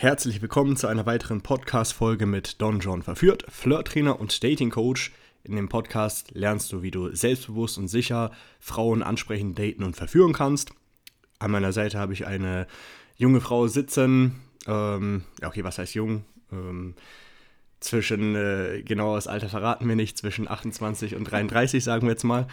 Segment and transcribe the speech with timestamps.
[0.00, 5.10] Herzlich willkommen zu einer weiteren Podcast-Folge mit Don John Verführt, Flirttrainer und Dating-Coach.
[5.42, 8.30] In dem Podcast lernst du, wie du selbstbewusst und sicher
[8.60, 10.70] Frauen ansprechen, daten und verführen kannst.
[11.40, 12.68] An meiner Seite habe ich eine
[13.16, 14.36] junge Frau sitzen.
[14.68, 16.24] Ähm, ja, okay, was heißt jung?
[16.52, 16.94] Ähm,
[17.80, 22.22] zwischen, äh, genau das Alter verraten wir nicht, zwischen 28 und 33, sagen wir jetzt
[22.22, 22.46] mal.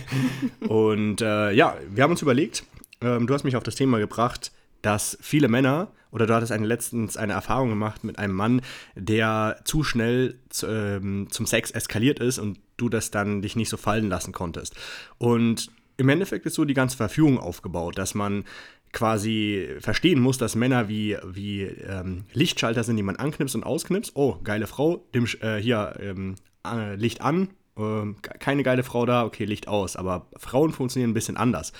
[0.68, 2.64] und äh, ja, wir haben uns überlegt,
[3.00, 4.52] ähm, du hast mich auf das Thema gebracht,
[4.84, 8.60] dass viele Männer, oder du hattest eine, letztens eine Erfahrung gemacht mit einem Mann,
[8.94, 13.68] der zu schnell zu, ähm, zum Sex eskaliert ist und du das dann dich nicht
[13.68, 14.74] so fallen lassen konntest.
[15.18, 18.44] Und im Endeffekt ist so die ganze Verfügung aufgebaut, dass man
[18.92, 24.12] quasi verstehen muss, dass Männer wie, wie ähm, Lichtschalter sind, die man anknipst und ausknipst.
[24.14, 29.24] Oh, geile Frau, dem, äh, hier ähm, äh, Licht an, äh, keine geile Frau da,
[29.24, 29.96] okay, Licht aus.
[29.96, 31.72] Aber Frauen funktionieren ein bisschen anders.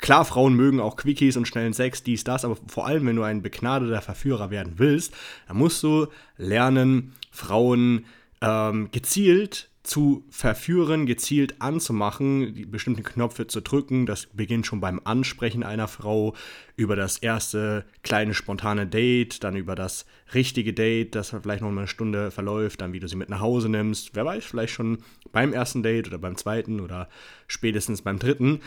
[0.00, 3.22] Klar, Frauen mögen auch Quickies und schnellen Sex, dies, das, aber vor allem, wenn du
[3.22, 5.14] ein begnadeter Verführer werden willst,
[5.46, 8.06] dann musst du lernen, Frauen
[8.40, 14.04] ähm, gezielt zu verführen, gezielt anzumachen, die bestimmten Knöpfe zu drücken.
[14.04, 16.34] Das beginnt schon beim Ansprechen einer Frau,
[16.76, 21.88] über das erste kleine spontane Date, dann über das richtige Date, das vielleicht noch eine
[21.88, 24.10] Stunde verläuft, dann wie du sie mit nach Hause nimmst.
[24.14, 24.98] Wer weiß, vielleicht schon
[25.32, 27.08] beim ersten Date oder beim zweiten oder
[27.48, 28.60] spätestens beim dritten.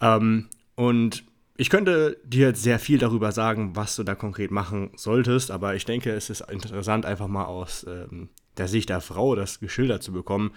[0.00, 1.24] Ähm, und
[1.56, 5.74] ich könnte dir jetzt sehr viel darüber sagen, was du da konkret machen solltest, aber
[5.74, 10.02] ich denke, es ist interessant, einfach mal aus ähm, der Sicht der Frau das geschildert
[10.02, 10.52] zu bekommen.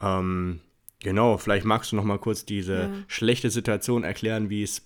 [0.00, 0.60] Ähm,
[1.00, 2.90] genau, vielleicht magst du noch mal kurz diese ja.
[3.08, 4.82] schlechte Situation erklären, wie es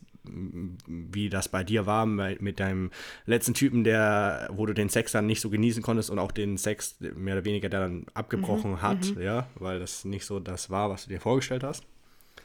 [0.89, 2.91] wie das bei dir war mit deinem
[3.27, 6.57] letzten Typen, der, wo du den Sex dann nicht so genießen konntest und auch den
[6.57, 9.23] Sex mehr oder weniger dann abgebrochen mhm, hat, mhm.
[9.23, 11.85] ja, weil das nicht so das war, was du dir vorgestellt hast.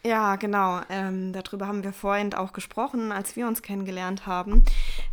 [0.04, 0.82] Ja, genau.
[0.90, 4.64] Ähm, darüber haben wir vorhin auch gesprochen, als wir uns kennengelernt haben.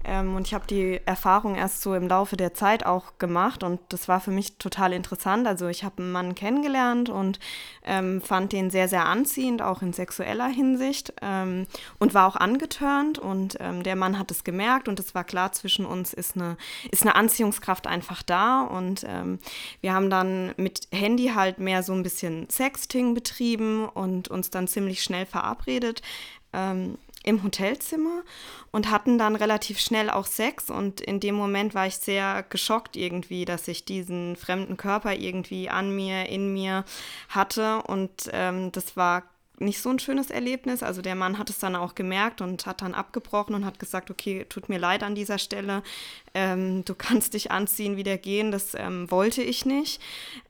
[0.02, 3.80] Ähm, und ich habe die Erfahrung erst so im Laufe der Zeit auch gemacht und
[3.90, 5.46] das war für mich total interessant.
[5.46, 7.38] Also ich habe einen Mann kennengelernt und
[7.84, 11.66] ähm, fand den sehr, sehr anziehend, auch in sexueller Hinsicht ähm,
[11.98, 15.52] und war auch angetörnt und ähm, der Mann hat es gemerkt und es war klar,
[15.52, 16.56] zwischen uns ist eine,
[16.90, 19.38] ist eine Anziehungskraft einfach da und ähm,
[19.82, 24.66] wir haben dann mit Handy halt mehr so ein bisschen Sexting betrieben und uns dann
[24.78, 26.02] ziemlich schnell verabredet
[26.52, 28.22] ähm, im Hotelzimmer
[28.70, 30.70] und hatten dann relativ schnell auch Sex.
[30.70, 35.68] Und in dem Moment war ich sehr geschockt irgendwie, dass ich diesen fremden Körper irgendwie
[35.68, 36.84] an mir, in mir
[37.28, 37.82] hatte.
[37.82, 39.24] Und ähm, das war
[39.60, 40.84] nicht so ein schönes Erlebnis.
[40.84, 44.12] Also der Mann hat es dann auch gemerkt und hat dann abgebrochen und hat gesagt,
[44.12, 45.82] okay, tut mir leid an dieser Stelle,
[46.34, 50.00] ähm, du kannst dich anziehen, wieder gehen, das ähm, wollte ich nicht.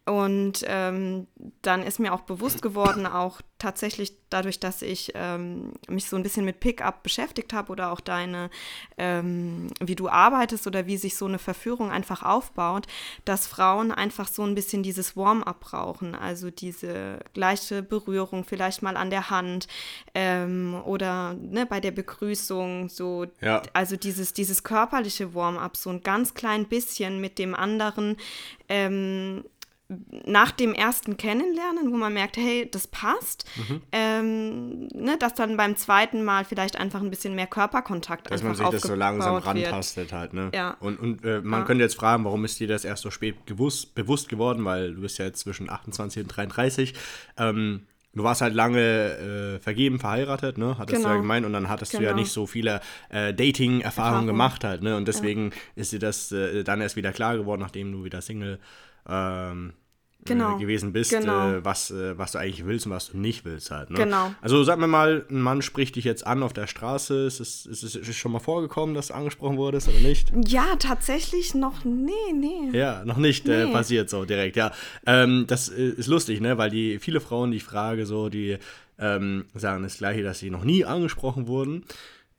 [0.09, 1.27] Und ähm,
[1.61, 6.23] dann ist mir auch bewusst geworden, auch tatsächlich dadurch, dass ich ähm, mich so ein
[6.23, 8.49] bisschen mit Pickup beschäftigt habe oder auch deine,
[8.97, 12.87] ähm, wie du arbeitest oder wie sich so eine Verführung einfach aufbaut,
[13.27, 18.97] dass Frauen einfach so ein bisschen dieses Warm-up brauchen, also diese gleiche Berührung, vielleicht mal
[18.97, 19.69] an der Hand
[20.15, 23.63] ähm, oder ne, bei der Begrüßung, so, ja.
[23.75, 28.17] also dieses, dieses körperliche Warm-up, so ein ganz klein bisschen mit dem anderen
[28.69, 29.45] ähm,
[30.27, 33.81] nach dem ersten Kennenlernen, wo man merkt, hey, das passt, mhm.
[33.93, 38.55] ähm, ne, dass dann beim zweiten Mal vielleicht einfach ein bisschen mehr Körperkontakt dass man
[38.55, 40.51] sich das so langsam rantastet halt, ne?
[40.55, 40.77] Ja.
[40.81, 41.67] Und, und äh, man ja.
[41.67, 45.01] könnte jetzt fragen, warum ist dir das erst so spät gewusst, bewusst geworden, weil du
[45.01, 46.95] bist ja jetzt zwischen 28 und 33.
[47.39, 47.87] Ähm,
[48.19, 50.77] du warst halt lange äh, vergeben, verheiratet, ne?
[50.79, 51.09] Hattest genau.
[51.09, 51.23] du ja genau.
[51.23, 52.01] gemeint und dann hattest genau.
[52.01, 52.23] du ja genau.
[52.23, 54.97] nicht so viele äh, Dating-Erfahrungen gemacht halt, ne?
[54.97, 55.57] Und deswegen ja.
[55.77, 58.59] ist dir das äh, dann erst wieder klar geworden, nachdem du wieder Single
[59.09, 59.73] ähm,
[60.29, 60.57] genau.
[60.57, 61.53] äh, gewesen bist, genau.
[61.53, 63.91] äh, was, äh, was du eigentlich willst und was du nicht willst halt.
[63.91, 63.97] Ne?
[63.97, 64.33] Genau.
[64.41, 67.27] Also sag mir mal, ein Mann spricht dich jetzt an auf der Straße.
[67.27, 70.33] Ist es, ist es, ist schon mal vorgekommen, dass du angesprochen wurdest oder nicht?
[70.47, 72.77] Ja, tatsächlich noch, nee, nee.
[72.77, 73.73] Ja, noch nicht äh, nee.
[73.73, 74.73] passiert so direkt, ja.
[75.07, 78.59] Ähm, das äh, ist lustig, ne, weil die viele Frauen, die ich frage, so, die
[78.99, 81.85] ähm, sagen das Gleiche, dass sie noch nie angesprochen wurden.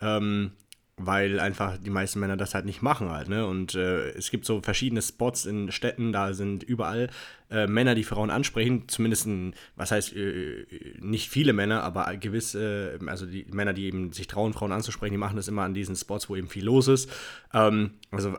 [0.01, 0.51] Ähm,
[0.99, 3.47] weil einfach die meisten Männer das halt nicht machen halt, ne?
[3.47, 7.09] Und äh, es gibt so verschiedene Spots in Städten, da sind überall
[7.49, 10.65] äh, Männer, die Frauen ansprechen, zumindest, ein, was heißt, äh,
[10.99, 15.17] nicht viele Männer, aber gewisse, also die Männer, die eben sich trauen, Frauen anzusprechen, die
[15.17, 17.09] machen das immer an diesen Spots, wo eben viel los ist.
[17.53, 18.35] Ähm, also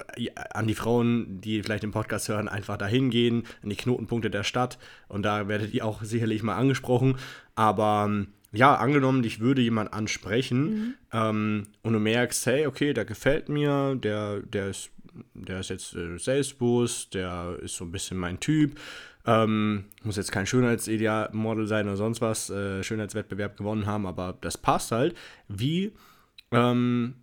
[0.51, 4.45] an die Frauen, die vielleicht den Podcast hören, einfach dahin gehen, an die Knotenpunkte der
[4.45, 4.79] Stadt
[5.09, 7.17] und da werdet ihr auch sicherlich mal angesprochen,
[7.55, 10.95] aber ähm, ja, angenommen, dich würde jemand ansprechen mhm.
[11.13, 14.91] ähm, und du merkst, hey, okay, der gefällt mir, der, der, ist,
[15.35, 18.79] der ist jetzt äh, selbstbewusst, der ist so ein bisschen mein Typ,
[19.27, 24.59] ähm, muss jetzt kein Schönheitsidealmodel sein oder sonst was, äh, Schönheitswettbewerb gewonnen haben, aber das
[24.59, 25.17] passt halt.
[25.47, 25.93] Wie,
[26.51, 27.15] ähm,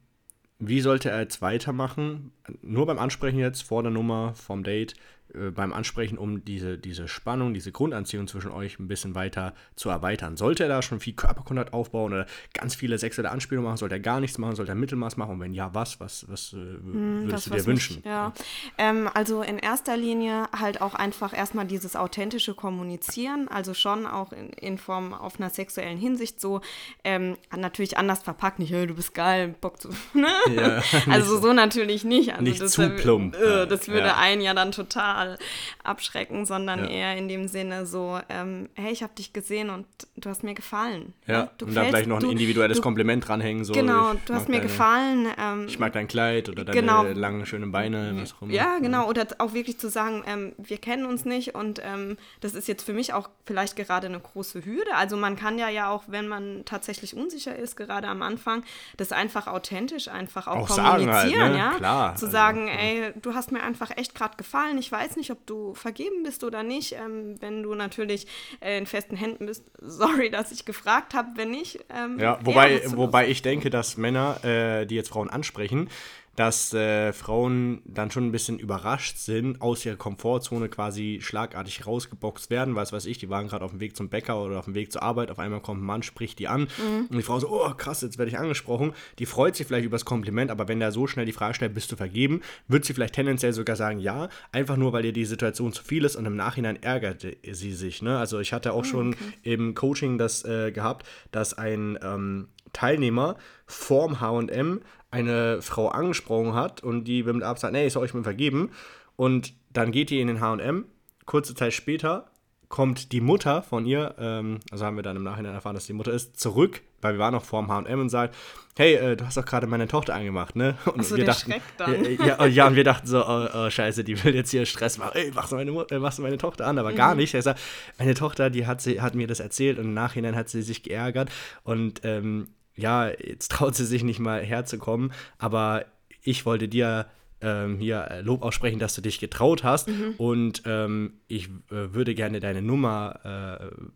[0.60, 2.32] wie sollte er jetzt weitermachen?
[2.62, 4.96] nur beim Ansprechen jetzt vor der Nummer vom Date
[5.34, 9.90] äh, beim Ansprechen, um diese, diese Spannung, diese Grundanziehung zwischen euch ein bisschen weiter zu
[9.90, 10.38] erweitern.
[10.38, 14.00] Sollte er da schon viel Körperkontakt aufbauen oder ganz viele sexuelle Anspielungen machen, sollte er
[14.00, 17.24] gar nichts machen, sollte er Mittelmaß machen und wenn ja, was, was, was äh, hm,
[17.24, 17.96] würdest das, du dir wünschen?
[17.98, 18.34] Mich, ja,
[18.78, 24.32] ähm, also in erster Linie halt auch einfach erstmal dieses authentische Kommunizieren, also schon auch
[24.32, 26.62] in, in Form auf einer sexuellen Hinsicht so,
[27.04, 30.32] ähm, natürlich anders verpackt, nicht, hey, du bist geil, Bock zu, ne?
[30.56, 30.82] Ja,
[31.12, 32.32] also so natürlich nicht.
[32.32, 33.36] Also nicht das, zu plump.
[33.36, 34.18] Äh, das würde ja.
[34.18, 35.38] einen ja dann total total
[35.84, 36.90] abschrecken, sondern ja.
[36.90, 39.86] eher in dem Sinne so, ähm, hey, ich habe dich gesehen und
[40.16, 41.14] du hast mir gefallen.
[41.26, 43.64] Ja, du und da vielleicht noch ein individuelles du, Kompliment dranhängen.
[43.64, 45.28] So, genau, du hast mir deine, gefallen.
[45.38, 48.54] Ähm, ich mag dein Kleid oder deine genau, langen, schönen Beine, was auch immer.
[48.54, 52.54] Ja, genau, oder auch wirklich zu sagen, ähm, wir kennen uns nicht und ähm, das
[52.54, 54.96] ist jetzt für mich auch vielleicht gerade eine große Hürde.
[54.96, 58.64] Also man kann ja ja auch, wenn man tatsächlich unsicher ist, gerade am Anfang,
[58.98, 61.58] das einfach authentisch einfach auch, auch kommunizieren, halt, ne?
[61.58, 61.74] ja.
[61.78, 62.16] Klar.
[62.16, 65.32] Zu also, sagen, ey, du hast mir einfach echt gerade gefallen, ich weiß weiß nicht,
[65.32, 66.94] ob du vergeben bist oder nicht.
[66.94, 68.28] Ähm, wenn du natürlich
[68.60, 71.30] äh, in festen Händen bist, sorry, dass ich gefragt habe.
[71.36, 75.90] Wenn nicht, ähm, ja, wobei, wobei ich denke, dass Männer, äh, die jetzt Frauen ansprechen,
[76.38, 82.52] dass äh, Frauen dann schon ein bisschen überrascht sind, aus ihrer Komfortzone quasi schlagartig rausgeboxt
[82.52, 82.76] werden.
[82.76, 84.92] Was weiß ich, die waren gerade auf dem Weg zum Bäcker oder auf dem Weg
[84.92, 85.32] zur Arbeit.
[85.32, 86.68] Auf einmal kommt ein Mann, spricht die an.
[86.78, 87.08] Mhm.
[87.10, 88.94] Und die Frau so, oh krass, jetzt werde ich angesprochen.
[89.18, 91.74] Die freut sich vielleicht über das Kompliment, aber wenn der so schnell die Frage stellt,
[91.74, 94.30] bist du vergeben, wird sie vielleicht tendenziell sogar sagen, ja.
[94.52, 98.04] Einfach nur, weil ihr die Situation zu viel ist und im Nachhinein ärgert sie sich.
[98.04, 98.16] Ne?
[98.16, 103.38] Also ich hatte auch mhm, schon im Coaching das äh, gehabt, dass ein ähm, Teilnehmer
[103.66, 104.82] vorm HM
[105.18, 108.24] eine Frau angesprochen hat und die mit dem Arzt sagt, nee, ich soll euch mal
[108.24, 108.72] vergeben.
[109.16, 110.86] Und dann geht die in den HM.
[111.26, 112.30] Kurze Zeit später
[112.70, 115.94] kommt die Mutter von ihr, ähm, also haben wir dann im Nachhinein erfahren, dass die
[115.94, 118.36] Mutter ist, zurück, weil wir waren noch vorm HM und sagt,
[118.76, 120.78] hey, äh, du hast doch gerade meine Tochter angemacht, ne?
[120.94, 122.04] Und so, wir dachten, dann.
[122.26, 125.12] Ja, ja, und wir dachten so, oh, oh, scheiße, die will jetzt hier Stress machen,
[125.14, 126.96] ey, machst du meine, äh, machst du meine Tochter an, aber mhm.
[126.96, 127.34] gar nicht.
[127.34, 127.60] Er sagt,
[127.98, 130.84] meine Tochter, die hat, sie, hat mir das erzählt und im Nachhinein hat sie sich
[130.84, 131.30] geärgert
[131.64, 135.86] und ähm, ja, jetzt traut sie sich nicht mal herzukommen, aber
[136.24, 137.08] ich wollte dir
[137.40, 140.16] ähm, hier Lob aussprechen, dass du dich getraut hast mhm.
[140.18, 143.20] und ähm, ich äh, würde gerne deine Nummer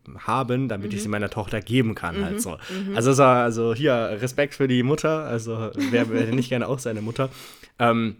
[0.06, 0.96] äh, haben, damit mhm.
[0.96, 2.20] ich sie meiner Tochter geben kann.
[2.20, 2.24] Mhm.
[2.24, 2.50] Halt so.
[2.50, 2.94] Mhm.
[2.94, 7.02] Also, so, also hier Respekt für die Mutter, also wer wäre nicht gerne auch seine
[7.02, 7.30] Mutter.
[7.78, 8.16] Ähm,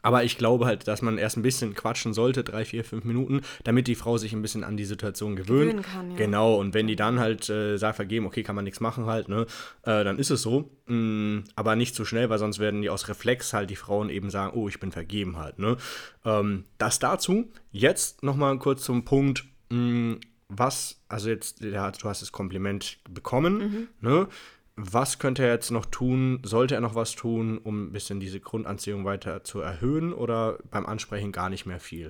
[0.00, 3.42] aber ich glaube halt, dass man erst ein bisschen quatschen sollte, drei, vier, fünf Minuten,
[3.64, 5.70] damit die Frau sich ein bisschen an die Situation gewöhnt.
[5.70, 6.16] Gewöhnen kann, ja.
[6.16, 9.28] Genau, und wenn die dann halt äh, sagt, vergeben, okay, kann man nichts machen halt,
[9.28, 9.46] ne,
[9.82, 10.70] äh, dann ist es so.
[10.86, 14.30] Mm, aber nicht zu schnell, weil sonst werden die aus Reflex halt die Frauen eben
[14.30, 15.76] sagen, oh, ich bin vergeben halt, ne.
[16.24, 17.50] Ähm, das dazu.
[17.70, 22.98] Jetzt nochmal kurz zum Punkt, mh, mm, was, also jetzt, ja, du hast das Kompliment
[23.08, 23.88] bekommen, mhm.
[24.00, 24.28] ne
[24.76, 26.40] was könnte er jetzt noch tun?
[26.42, 30.86] Sollte er noch was tun, um ein bisschen diese Grundanziehung weiter zu erhöhen oder beim
[30.86, 32.08] Ansprechen gar nicht mehr viel?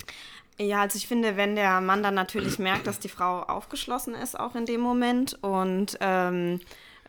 [0.59, 4.38] Ja, also ich finde, wenn der Mann dann natürlich merkt, dass die Frau aufgeschlossen ist,
[4.38, 6.61] auch in dem Moment und ähm,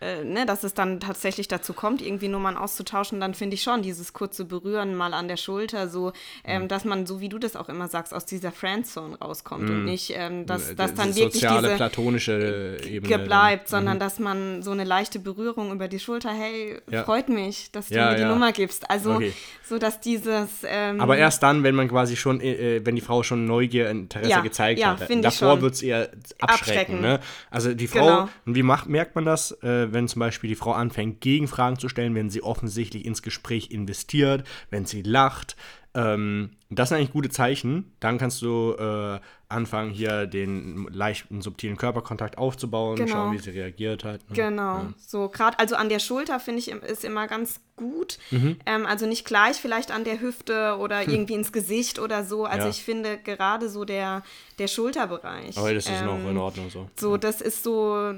[0.03, 3.81] äh, ne, dass es dann tatsächlich dazu kommt, irgendwie Nummern auszutauschen, dann finde ich schon
[3.81, 6.11] dieses kurze Berühren mal an der Schulter, so,
[6.43, 6.67] ähm, mhm.
[6.67, 9.75] dass man, so wie du das auch immer sagst, aus dieser Friendzone rauskommt mhm.
[9.75, 13.99] und nicht, ähm, dass, dass dann wirklich soziale, diese platonische Ebene bleibt, sondern mhm.
[13.99, 17.03] dass man so eine leichte Berührung über die Schulter, hey, ja.
[17.03, 18.29] freut mich, dass du ja, mir die ja.
[18.29, 18.89] Nummer gibst.
[18.89, 19.33] Also okay.
[19.63, 20.49] so, dass dieses.
[20.65, 23.89] Ähm, Aber erst dann, wenn man quasi schon, äh, äh wenn die Frau schon Neugier,
[23.89, 25.09] Interesse gezeigt hat.
[25.23, 26.39] Davor wird es eher abschrecken.
[26.39, 27.01] abschrecken.
[27.01, 27.19] Ne?
[27.49, 28.29] Also die Frau, genau.
[28.45, 29.51] wie macht, merkt man das?
[29.63, 33.71] Äh, wenn zum Beispiel die Frau anfängt, Gegenfragen zu stellen, wenn sie offensichtlich ins Gespräch
[33.71, 35.55] investiert, wenn sie lacht.
[35.95, 37.93] Ähm, das sind eigentlich gute Zeichen.
[37.99, 43.11] Dann kannst du äh, anfangen, hier den leichten, subtilen Körperkontakt aufzubauen, genau.
[43.11, 44.27] schauen, wie sie reagiert hat.
[44.29, 44.35] Ne?
[44.35, 44.93] Genau, ja.
[44.97, 48.17] so gerade, also an der Schulter finde ich, ist immer ganz gut.
[48.31, 48.57] Mhm.
[48.65, 51.13] Ähm, also nicht gleich vielleicht an der Hüfte oder hm.
[51.13, 52.45] irgendwie ins Gesicht oder so.
[52.45, 52.69] Also ja.
[52.69, 54.23] ich finde gerade so der,
[54.57, 55.57] der Schulterbereich.
[55.57, 56.89] Aber das ist ähm, noch in Ordnung so.
[56.95, 58.11] So, das ist so,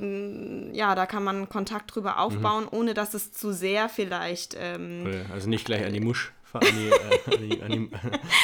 [0.71, 2.77] ja, da kann man Kontakt drüber aufbauen, mhm.
[2.77, 4.55] ohne dass es zu sehr vielleicht.
[4.57, 6.31] Ähm, also nicht gleich an die Musch
[6.61, 7.89] an die, äh, an die, an die,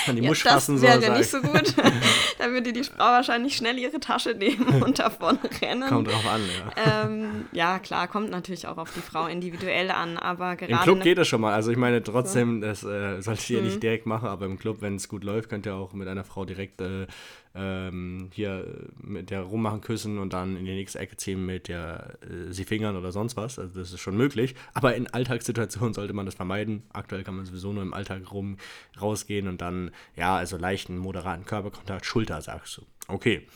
[0.08, 0.90] an die ja, Musch fassen soll.
[0.90, 1.76] Das wäre nicht so gut.
[2.38, 5.90] da würde die Frau wahrscheinlich schnell ihre Tasche nehmen und davon rennen.
[5.90, 7.06] Kommt drauf an, ja.
[7.06, 10.74] Ähm, ja, klar, kommt natürlich auch auf die Frau individuell an, aber gerade...
[10.74, 11.54] Im Club geht es schon mal.
[11.54, 12.68] Also ich meine, trotzdem, so.
[12.68, 13.66] das äh, solltet ihr mhm.
[13.66, 16.24] nicht direkt machen, aber im Club, wenn es gut läuft, könnt ihr auch mit einer
[16.24, 17.08] Frau direkt äh,
[17.54, 18.66] ähm, hier
[19.02, 22.64] mit der rummachen, küssen und dann in die nächste Ecke ziehen mit der äh, sie
[22.64, 23.60] fingern oder sonst was.
[23.60, 24.56] Also das ist schon möglich.
[24.74, 26.84] Aber in Alltagssituationen sollte man das vermeiden.
[26.94, 28.58] Aktuell kann man sowieso nur im Alltag rum
[29.00, 32.84] rausgehen und dann, ja, also leichten, moderaten Körperkontakt, Schulter, sagst du.
[33.08, 33.48] Okay.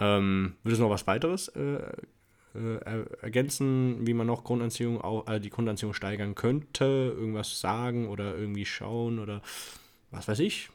[0.00, 1.78] Ähm, würdest du noch was weiteres äh,
[2.54, 6.84] äh, ergänzen, wie man noch Grundanziehung, auch, äh, die Grundanziehung steigern könnte?
[6.84, 9.40] Irgendwas sagen oder irgendwie schauen oder
[10.10, 10.68] was weiß ich?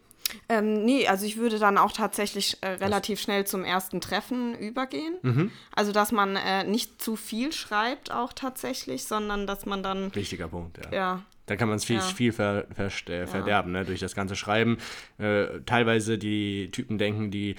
[0.47, 5.15] Ähm, nee, also ich würde dann auch tatsächlich äh, relativ schnell zum ersten Treffen übergehen.
[5.21, 5.51] Mhm.
[5.75, 10.13] Also, dass man äh, nicht zu viel schreibt auch tatsächlich, sondern dass man dann.
[10.15, 10.91] Wichtiger Punkt, ja.
[10.91, 11.25] Ja.
[11.45, 12.01] Da kann man es viel, ja.
[12.01, 12.91] viel ver, ver,
[13.27, 14.77] verderben, ne, durch das ganze Schreiben.
[15.17, 17.55] Äh, teilweise die Typen denken, die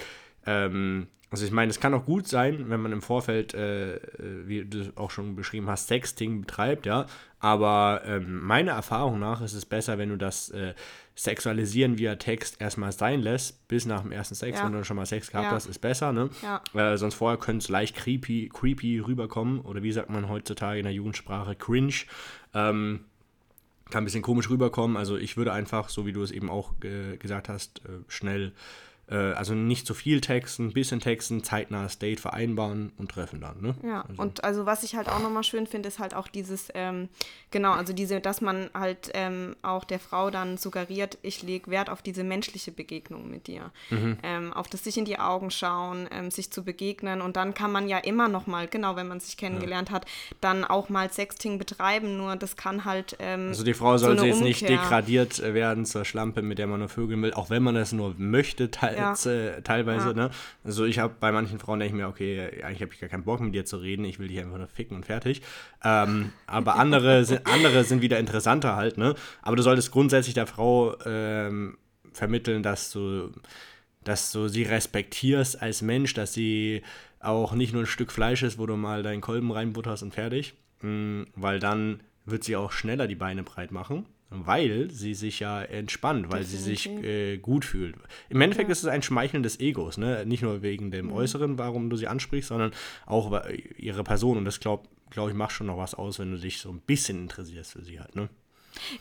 [0.47, 4.01] ähm, also ich meine, es kann auch gut sein, wenn man im Vorfeld, äh, äh,
[4.47, 7.07] wie du auch schon beschrieben hast, Sexting betreibt, ja.
[7.39, 10.75] Aber ähm, meiner Erfahrung nach ist es besser, wenn du das äh,
[11.15, 14.65] Sexualisieren via Text erstmal sein lässt, bis nach dem ersten Sex, ja.
[14.65, 15.53] wenn du schon mal Sex gehabt ja.
[15.53, 16.31] hast, ist besser, ne?
[16.43, 16.63] Ja.
[16.75, 19.61] Äh, sonst vorher könnte es leicht creepy, creepy rüberkommen.
[19.61, 21.95] Oder wie sagt man heutzutage in der Jugendsprache, cringe.
[22.55, 23.05] Ähm,
[23.91, 24.97] kann ein bisschen komisch rüberkommen.
[24.97, 28.53] Also ich würde einfach, so wie du es eben auch äh, gesagt hast, äh, schnell
[29.17, 33.61] also nicht zu viel texten, ein bisschen texten, zeitnahes Date vereinbaren und treffen dann.
[33.61, 33.75] Ne?
[33.83, 34.23] Ja, also.
[34.23, 37.09] und also was ich halt auch nochmal schön finde, ist halt auch dieses, ähm,
[37.51, 41.91] genau, also diese, dass man halt ähm, auch der Frau dann suggeriert, ich lege Wert
[41.91, 43.71] auf diese menschliche Begegnung mit dir.
[43.91, 44.19] Mhm.
[44.23, 47.73] Ähm, auf das sich in die Augen schauen, ähm, sich zu begegnen und dann kann
[47.73, 49.97] man ja immer nochmal, genau, wenn man sich kennengelernt ja.
[49.97, 50.07] hat,
[50.41, 53.17] dann auch mal Sexting betreiben, nur das kann halt.
[53.19, 56.81] Ähm, also die Frau soll so jetzt nicht degradiert werden zur Schlampe, mit der man
[56.81, 58.71] nur vögeln will, auch wenn man das nur möchte,
[59.01, 59.61] teil ja.
[59.61, 60.09] teilweise.
[60.09, 60.15] Ja.
[60.15, 60.31] Ne?
[60.65, 63.25] Also ich habe bei manchen Frauen denke ich mir, okay, eigentlich habe ich gar keinen
[63.25, 65.43] Bock mit dir zu reden, ich will dich einfach nur ficken und fertig.
[65.85, 69.15] Ähm, aber andere sind, andere sind wieder interessanter halt, ne?
[69.43, 71.79] Aber du solltest grundsätzlich der Frau ähm,
[72.13, 73.33] vermitteln, dass du,
[74.05, 76.83] dass du sie respektierst als Mensch, dass sie
[77.21, 80.55] auch nicht nur ein Stück Fleisch ist, wo du mal deinen Kolben reinbutterst und fertig.
[80.83, 85.61] Mhm, weil dann wird sie auch schneller die Beine breit machen weil sie sich ja
[85.63, 86.61] entspannt, weil Definitiv.
[86.61, 87.97] sie sich äh, gut fühlt.
[88.29, 88.73] Im Endeffekt ja.
[88.73, 90.25] ist es ein Schmeicheln des Egos, ne?
[90.25, 91.13] Nicht nur wegen dem mhm.
[91.13, 92.73] Äußeren, warum du sie ansprichst, sondern
[93.07, 93.43] auch
[93.77, 94.39] ihre Person.
[94.39, 96.81] Und das glaube glaub ich macht schon noch was aus, wenn du dich so ein
[96.81, 98.29] bisschen interessierst für sie halt, ne?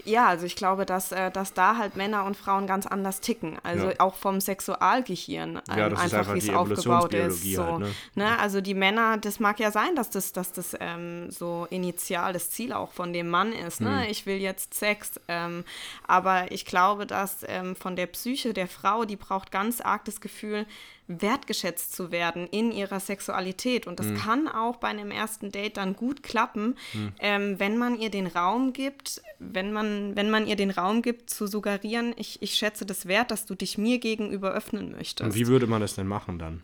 [0.04, 3.58] Ja, also ich glaube, dass, äh, dass da halt Männer und Frauen ganz anders ticken.
[3.64, 3.96] Also ja.
[4.00, 7.44] auch vom Sexualgehirn ähm, ja, einfach, einfach wie es aufgebaut ist.
[7.44, 7.92] So, halt, ne?
[8.16, 8.40] Ne?
[8.40, 12.52] Also die Männer, das mag ja sein, dass das, dass das ähm, so initial das
[12.52, 13.82] Ziel auch von dem Mann ist.
[13.82, 13.90] Ne?
[13.90, 14.12] Mhm.
[14.12, 15.20] Ich will jetzt Sex.
[15.28, 15.64] Ähm,
[16.08, 20.22] aber ich glaube, dass ähm, von der Psyche der Frau, die braucht ganz arg das
[20.22, 20.66] Gefühl,
[21.10, 23.88] wertgeschätzt zu werden in ihrer Sexualität.
[23.88, 24.18] Und das mhm.
[24.18, 27.14] kann auch bei einem ersten Date dann gut klappen, mhm.
[27.20, 31.30] ähm, wenn man ihr den Raum gibt, wenn man, wenn man ihr den Raum gibt,
[31.30, 35.22] zu suggerieren, ich, ich schätze das wert, dass du dich mir gegenüber öffnen möchtest.
[35.22, 36.62] Und wie würde man das denn machen dann?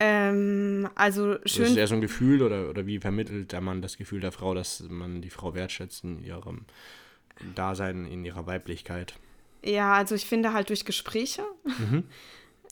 [0.00, 1.66] Ähm, also schön.
[1.66, 4.54] ist eher so ein Gefühl oder, oder wie vermittelt der Mann das Gefühl der Frau,
[4.54, 6.66] dass man die Frau wertschätzt in ihrem
[7.54, 9.14] Dasein, in ihrer Weiblichkeit?
[9.64, 11.42] Ja, also ich finde halt durch Gespräche.
[11.64, 12.04] Mhm.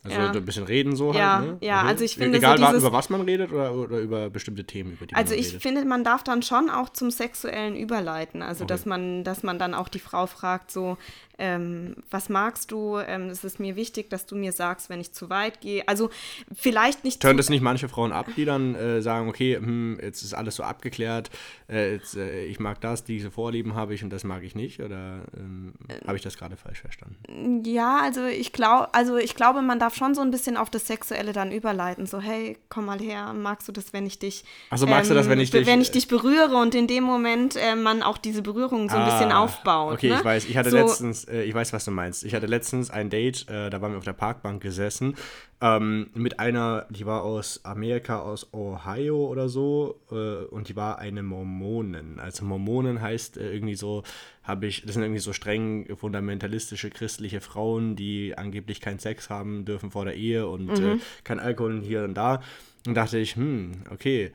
[0.06, 0.32] Also ja.
[0.32, 1.58] ein bisschen reden so ja, halt, ne?
[1.60, 1.88] Ja, mhm.
[1.88, 4.92] also ich finde Egal, so dieses, über was man redet oder, oder über bestimmte Themen,
[4.92, 5.62] über die Also man ich redet.
[5.62, 8.42] finde, man darf dann schon auch zum Sexuellen überleiten.
[8.42, 8.74] Also okay.
[8.74, 10.96] dass man, dass man dann auch die Frau fragt, so,
[11.38, 12.98] ähm, was magst du?
[12.98, 15.86] Ähm, es ist mir wichtig, dass du mir sagst, wenn ich zu weit gehe.
[15.86, 16.10] Also
[16.54, 17.20] vielleicht nicht.
[17.20, 20.56] Tönt es nicht manche Frauen ab, die dann äh, sagen, okay, hm, jetzt ist alles
[20.56, 21.30] so abgeklärt,
[21.68, 24.80] äh, jetzt, äh, ich mag das, diese Vorlieben habe ich und das mag ich nicht?
[24.80, 25.74] Oder ähm,
[26.06, 27.62] habe ich das gerade falsch verstanden?
[27.64, 30.86] Ja, also ich glaube, also ich glaube, man darf schon so ein bisschen auf das
[30.86, 32.06] Sexuelle dann überleiten.
[32.06, 34.44] So, hey, komm mal her, magst du das, wenn ich dich.
[34.70, 35.66] Also magst du das, wenn ich dich.
[35.66, 39.02] Wenn ich dich berühre und in dem Moment äh, man auch diese Berührung so ein
[39.02, 39.94] ah, bisschen aufbaut.
[39.94, 40.16] Okay, ne?
[40.16, 40.44] ich weiß.
[40.46, 42.24] Ich hatte so, letztens äh, ich weiß, was du meinst.
[42.24, 45.14] Ich hatte letztens ein Date, äh, da waren wir auf der Parkbank gesessen,
[45.60, 50.98] ähm, mit einer, die war aus Amerika, aus Ohio oder so, äh, und die war
[50.98, 52.18] eine Mormonin.
[52.18, 54.02] Also Mormonen heißt äh, irgendwie so,
[54.42, 59.64] habe ich, das sind irgendwie so streng fundamentalistische christliche Frauen, die angeblich keinen Sex haben
[59.64, 61.00] dürfen vor der Ehe und äh, mhm.
[61.24, 62.42] kein Alkohol hier und da.
[62.86, 64.32] Und dachte ich, hm, okay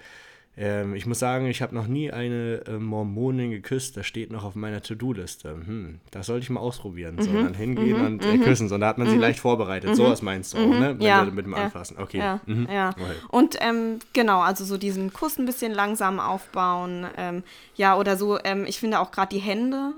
[0.57, 3.95] ähm, ich muss sagen, ich habe noch nie eine äh, Mormonin geküsst.
[3.95, 5.49] Das steht noch auf meiner To-Do-Liste.
[5.49, 7.15] Hm, das sollte ich mal ausprobieren.
[7.15, 7.21] Mhm.
[7.21, 8.05] So, dann hingehen mhm.
[8.05, 8.43] und äh, mhm.
[8.43, 8.67] küssen.
[8.67, 9.21] So, da hat man sie mhm.
[9.21, 9.95] leicht vorbereitet.
[9.95, 10.95] So was meinst du auch, ne?
[10.97, 11.25] Wenn ja.
[11.25, 11.53] wir mit dem.
[11.53, 11.97] Anfassen.
[11.97, 12.17] Okay.
[12.17, 12.41] Ja.
[12.45, 12.67] Mhm.
[12.71, 12.89] ja.
[12.89, 13.15] Okay.
[13.29, 17.05] Und ähm, genau, also so diesen Kuss ein bisschen langsam aufbauen.
[17.17, 17.43] Ähm,
[17.75, 19.93] ja, oder so, ähm, ich finde auch gerade die Hände.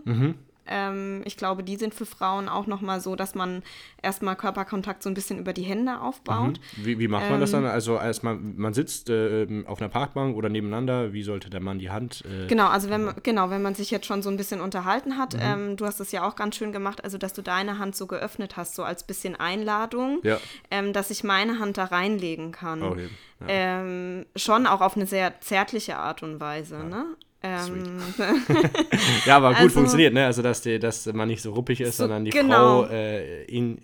[0.65, 3.63] Ähm, ich glaube, die sind für Frauen auch nochmal so, dass man
[4.01, 6.59] erstmal Körperkontakt so ein bisschen über die Hände aufbaut.
[6.77, 6.85] Mhm.
[6.85, 7.65] Wie, wie, macht man ähm, das dann?
[7.65, 11.89] Also erstmal, man sitzt äh, auf einer Parkbank oder nebeneinander, wie sollte der Mann die
[11.89, 12.23] Hand?
[12.25, 15.17] Äh, genau, also wenn man, genau, wenn man sich jetzt schon so ein bisschen unterhalten
[15.17, 15.39] hat, mhm.
[15.41, 18.07] ähm, du hast es ja auch ganz schön gemacht, also dass du deine Hand so
[18.07, 20.37] geöffnet hast, so als bisschen Einladung, ja.
[20.71, 22.83] Ähm, dass ich meine Hand da reinlegen kann.
[22.83, 23.09] Okay.
[23.41, 23.45] Ja.
[23.49, 26.83] Ähm, schon auch auf eine sehr zärtliche Art und Weise, ja.
[26.83, 27.05] ne?
[27.43, 27.99] Ähm,
[29.25, 30.25] ja, aber gut also, funktioniert, ne?
[30.25, 32.83] Also, dass, die, dass man nicht so ruppig ist, so, sondern die genau.
[32.83, 33.81] Frau äh, in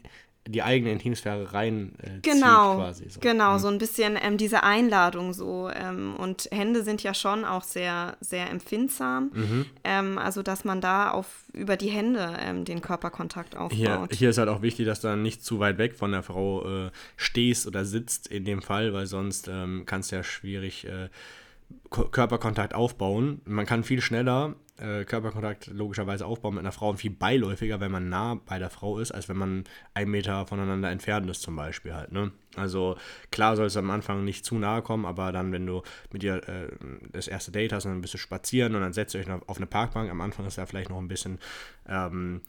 [0.49, 3.07] die eigene Intimsphäre rein äh, genau, quasi.
[3.07, 3.19] So.
[3.19, 3.59] Genau, mhm.
[3.59, 5.69] so ein bisschen ähm, diese Einladung so.
[5.69, 9.31] Ähm, und Hände sind ja schon auch sehr, sehr empfindsam.
[9.33, 9.65] Mhm.
[9.83, 13.77] Ähm, also, dass man da auf über die Hände ähm, den Körperkontakt aufbaut.
[13.77, 16.23] Hier, hier ist halt auch wichtig, dass du dann nicht zu weit weg von der
[16.23, 20.87] Frau äh, stehst oder sitzt in dem Fall, weil sonst ähm, kannst du ja schwierig
[20.87, 21.09] äh,
[21.89, 23.41] Körperkontakt aufbauen.
[23.45, 27.91] Man kann viel schneller äh, Körperkontakt logischerweise aufbauen mit einer Frau und viel beiläufiger, wenn
[27.91, 31.55] man nah bei der Frau ist, als wenn man einen Meter voneinander entfernt ist zum
[31.55, 32.11] Beispiel halt.
[32.11, 32.31] Ne?
[32.55, 32.95] Also
[33.31, 36.35] klar soll es am Anfang nicht zu nahe kommen, aber dann, wenn du mit ihr
[36.47, 36.69] äh,
[37.11, 39.67] das erste Date hast und bist du spazieren und dann setzt ihr euch auf eine
[39.67, 41.39] Parkbank, am Anfang ist da vielleicht noch ein bisschen
[41.87, 42.41] ähm,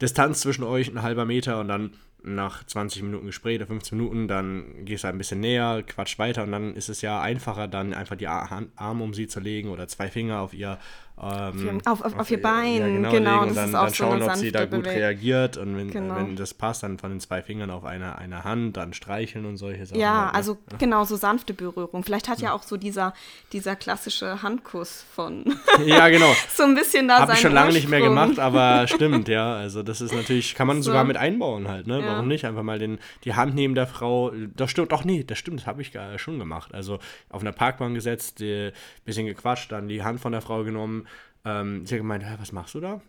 [0.00, 4.28] Distanz zwischen euch, ein halber Meter und dann nach 20 Minuten Gespräch oder 15 Minuten,
[4.28, 7.68] dann gehst du halt ein bisschen näher, quatsch weiter und dann ist es ja einfacher,
[7.68, 10.78] dann einfach die Arme um sie zu legen oder zwei Finger auf ihr
[11.22, 14.36] ähm, auf, auf, auf, ihr Bein, ja, genau, genau und dann, dann schauen, so ob
[14.36, 14.92] sie da gut Bewegung.
[14.92, 16.16] reagiert und wenn, genau.
[16.16, 19.58] wenn das passt, dann von den zwei Fingern auf eine, eine Hand, dann streicheln und
[19.58, 20.00] solche Sachen.
[20.00, 20.34] Ja, halt, ne?
[20.34, 20.76] also ja.
[20.78, 22.04] genau, so sanfte Berührung.
[22.04, 23.12] Vielleicht hat ja auch so dieser,
[23.52, 25.44] dieser klassische Handkuss von
[25.86, 26.34] Ja, genau.
[26.54, 29.54] so ein bisschen da Habe ich schon lange nicht mehr gemacht, aber stimmt, ja.
[29.56, 30.90] Also das ist natürlich, kann man so.
[30.90, 32.02] sogar mit einbauen halt, ne?
[32.04, 32.46] Warum nicht?
[32.46, 35.66] Einfach mal den, die Hand neben der Frau, das stimmt, doch nee, das stimmt, das
[35.66, 36.72] habe ich schon gemacht.
[36.74, 36.98] Also
[37.28, 38.72] auf einer Parkbank gesetzt, die,
[39.04, 41.06] bisschen gequatscht, dann die Hand von der Frau genommen,
[41.42, 43.00] ähm, sie hat gemeint, was machst du da?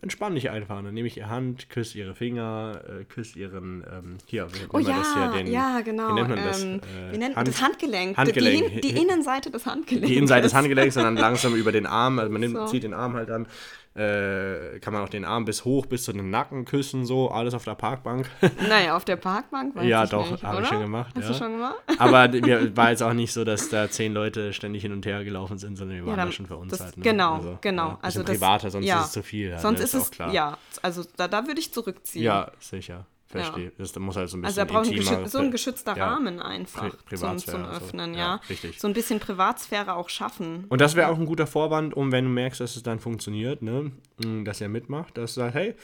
[0.00, 0.82] Entspann dich einfach.
[0.82, 4.78] Dann nehme ich ihre Hand, küsse ihre Finger, äh, küsse ihren, ähm, hier, wie oh,
[4.78, 5.32] ja, das hier?
[5.32, 6.08] Den, ja, genau.
[6.08, 6.62] Wie nennt man das?
[6.62, 6.80] Ähm,
[7.12, 7.60] äh, nennt man das?
[7.60, 8.16] Handgelenk.
[8.16, 8.80] Handgelenk.
[8.80, 10.08] Die, die, Innenseite des Handgelenks.
[10.08, 12.66] Die Innenseite des Handgelenks und dann langsam über den Arm, also man nimmt, so.
[12.68, 13.46] zieht den Arm halt dann
[13.94, 17.54] äh, kann man auch den Arm bis hoch, bis zu den Nacken küssen, so, alles
[17.54, 18.28] auf der Parkbank.
[18.68, 21.14] Naja, auf der Parkbank weiß Ja, ich doch, habe ich schon gemacht.
[21.14, 21.28] Hast ja.
[21.28, 21.76] du schon gemacht?
[21.98, 25.24] Aber wir, war jetzt auch nicht so, dass da zehn Leute ständig hin und her
[25.24, 26.96] gelaufen sind, sondern wir waren ja, dann, da schon für uns das, halt.
[26.96, 27.02] Ne?
[27.02, 27.88] Genau, also, genau.
[27.88, 29.52] Ja, also das, privater, sonst ja, ist es zu viel.
[29.52, 29.84] Halt, sonst ne?
[29.84, 30.32] ist, ist es, klar.
[30.32, 32.24] ja, also da, da würde ich zurückziehen.
[32.24, 33.06] Ja, sicher.
[33.28, 33.66] Verstehe.
[33.66, 33.70] Ja.
[33.76, 36.08] Das muss halt so ein bisschen Also da braucht geschütz so ein geschützter ja.
[36.08, 38.18] Rahmen einfach Pri zum, zum Öffnen, so.
[38.18, 38.26] ja.
[38.26, 38.40] ja.
[38.48, 38.80] Richtig.
[38.80, 40.64] So ein bisschen Privatsphäre auch schaffen.
[40.70, 43.60] Und das wäre auch ein guter Vorwand, um wenn du merkst, dass es dann funktioniert,
[43.60, 43.92] ne,
[44.44, 45.74] dass er mitmacht, dass du sagst, hey,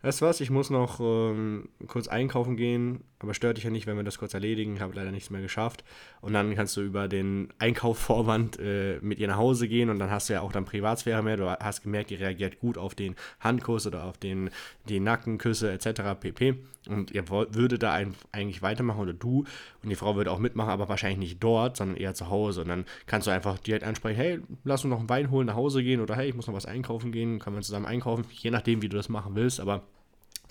[0.00, 3.86] weißt du was, ich muss noch ähm, kurz einkaufen gehen, aber stört dich ja nicht,
[3.86, 5.82] wenn wir das kurz erledigen, habe leider nichts mehr geschafft.
[6.20, 10.10] Und dann kannst du über den Einkaufsvorwand äh, mit ihr nach Hause gehen und dann
[10.10, 11.36] hast du ja auch dann Privatsphäre mehr.
[11.36, 14.50] Du hast gemerkt, die reagiert gut auf den Handkuss oder auf den,
[14.88, 16.02] die Nackenküsse etc.
[16.20, 16.58] pp.
[16.86, 19.44] Und ihr würdet da ein, eigentlich weitermachen oder du
[19.82, 22.60] und die Frau würde auch mitmachen, aber wahrscheinlich nicht dort, sondern eher zu Hause.
[22.60, 25.54] Und dann kannst du einfach direkt ansprechen, hey, lass uns noch einen Wein holen, nach
[25.54, 28.50] Hause gehen oder hey, ich muss noch was einkaufen gehen, können wir zusammen einkaufen, je
[28.50, 29.82] nachdem, wie du das machen willst, aber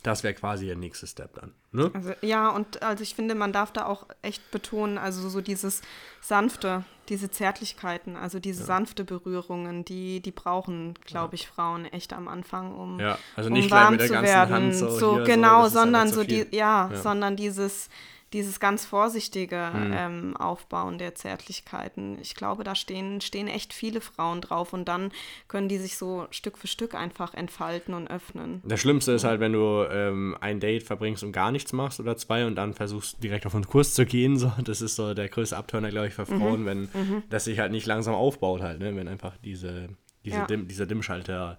[0.03, 1.53] das wäre quasi der nächste Step dann.
[1.71, 1.89] Ne?
[1.93, 5.81] Also, ja, und also ich finde, man darf da auch echt betonen, also so dieses
[6.21, 8.65] sanfte, diese Zärtlichkeiten, also diese ja.
[8.67, 13.65] sanfte Berührungen, die, die brauchen, glaube ich, Frauen echt am Anfang, um, ja, also nicht
[13.65, 14.73] um warm zu werden.
[14.73, 17.89] So, so genau, so, sondern so die, ja, ja, sondern dieses
[18.33, 19.93] dieses ganz vorsichtige mhm.
[19.95, 22.17] ähm, Aufbauen der Zärtlichkeiten.
[22.21, 25.11] Ich glaube, da stehen, stehen echt viele Frauen drauf und dann
[25.47, 28.61] können die sich so Stück für Stück einfach entfalten und öffnen.
[28.65, 32.17] Das Schlimmste ist halt, wenn du ähm, ein Date verbringst und gar nichts machst oder
[32.17, 34.37] zwei und dann versuchst direkt auf einen Kurs zu gehen.
[34.37, 34.51] So.
[34.63, 36.39] Das ist so der größte Abturner, glaube ich, für mhm.
[36.39, 36.65] Frauen, mhm.
[36.65, 37.23] wenn mhm.
[37.29, 38.95] das sich halt nicht langsam aufbaut halt, ne?
[38.95, 39.89] wenn einfach diese,
[40.25, 40.45] diese ja.
[40.45, 41.57] Dim, dieser Dimmschalter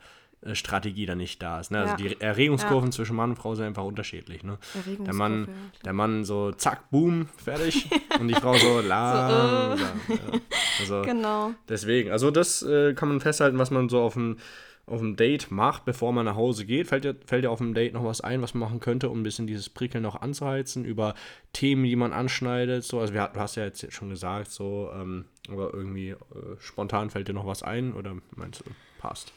[0.52, 1.70] Strategie dann nicht da ist.
[1.70, 1.78] Ne?
[1.80, 1.96] Also ja.
[1.96, 2.92] die Erregungskurven ja.
[2.92, 4.42] zwischen Mann und Frau sind einfach unterschiedlich.
[4.42, 4.58] Ne?
[5.00, 5.48] Der, Mann,
[5.84, 7.88] der Mann so zack, boom, fertig
[8.20, 9.78] und die Frau so langsam.
[10.06, 10.40] So, uh.
[10.80, 11.52] Also genau.
[11.68, 14.36] Deswegen, also das äh, kann man festhalten, was man so auf dem
[14.86, 16.88] auf dem Date macht, bevor man nach Hause geht.
[16.88, 19.20] Fällt dir, fällt dir auf dem Date noch was ein, was man machen könnte, um
[19.20, 21.14] ein bisschen dieses Prickeln noch anzuheizen, über
[21.54, 22.84] Themen, die man anschneidet?
[22.84, 26.16] So, also wir, du hast ja jetzt schon gesagt, so, ähm, aber irgendwie äh,
[26.58, 29.32] spontan fällt dir noch was ein oder meinst du, passt?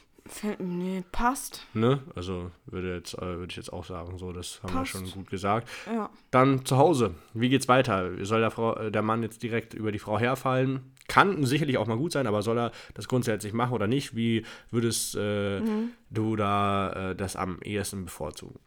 [0.60, 1.66] Nee, passt.
[1.74, 2.02] Ne?
[2.16, 4.94] Also würde, jetzt, äh, würde ich jetzt auch sagen, so, das haben passt.
[4.94, 5.70] wir schon gut gesagt.
[5.86, 6.10] Ja.
[6.32, 7.16] Dann zu Hause.
[7.34, 8.10] Wie geht's weiter?
[8.26, 10.94] Soll der, Frau, äh, der Mann jetzt direkt über die Frau herfallen?
[11.08, 14.16] Kann sicherlich auch mal gut sein, aber soll er das grundsätzlich machen oder nicht?
[14.16, 15.92] Wie würdest äh, mhm.
[16.10, 18.60] du da äh, das am ehesten bevorzugen?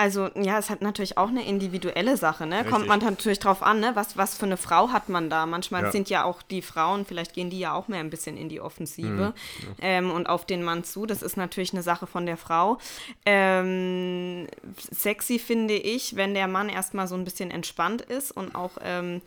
[0.00, 2.64] Also ja, es hat natürlich auch eine individuelle Sache, ne?
[2.64, 3.90] Kommt man natürlich drauf an, ne?
[3.94, 5.44] Was, was für eine Frau hat man da?
[5.44, 5.90] Manchmal ja.
[5.90, 8.60] sind ja auch die Frauen, vielleicht gehen die ja auch mehr ein bisschen in die
[8.60, 9.34] Offensive mhm.
[9.80, 11.04] ähm, und auf den Mann zu.
[11.04, 12.78] Das ist natürlich eine Sache von der Frau.
[13.26, 14.46] Ähm,
[14.92, 19.20] sexy finde ich, wenn der Mann erstmal so ein bisschen entspannt ist und auch ähm,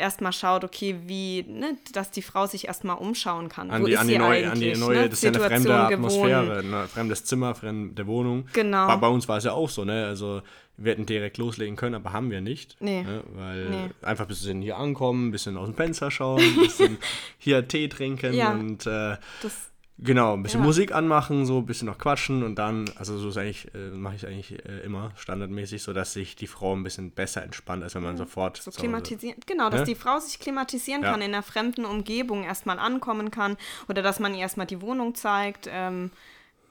[0.00, 3.70] erstmal schaut, okay, wie, ne, dass die Frau sich erstmal umschauen kann.
[3.70, 5.74] An, Wo die, an, die, neue, an die neue, ne, das ist ja eine fremde
[5.74, 8.46] Atmosphäre, ein ne, fremdes Zimmer, fremde Wohnung.
[8.52, 8.86] Genau.
[8.88, 10.06] Bei, bei uns war es ja auch so, ne?
[10.06, 10.42] Also
[10.76, 12.76] wir hätten direkt loslegen können, aber haben wir nicht.
[12.80, 13.02] Nee.
[13.02, 13.22] Ne?
[13.34, 13.90] Weil nee.
[14.00, 16.98] einfach ein bisschen hier ankommen, ein bisschen aus dem Fenster schauen, ein bisschen
[17.38, 19.69] hier Tee trinken ja, und äh, das
[20.02, 20.66] Genau, ein bisschen Ja.
[20.66, 24.14] Musik anmachen, so ein bisschen noch quatschen und dann, also so ist eigentlich, äh, mache
[24.16, 27.94] ich eigentlich äh, immer standardmäßig, so dass sich die Frau ein bisschen besser entspannt, als
[27.94, 29.86] wenn man sofort So klimatisieren, genau, dass Ne?
[29.86, 31.10] die Frau sich klimatisieren Ja.
[31.12, 33.58] kann, in einer fremden Umgebung erstmal ankommen kann
[33.88, 35.68] oder dass man ihr erstmal die Wohnung zeigt.
[35.70, 36.10] Ähm,